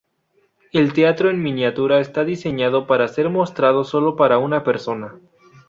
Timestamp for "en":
1.29-1.43